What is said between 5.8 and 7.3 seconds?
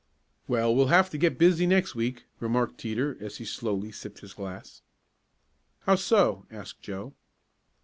"How so?" asked Joe.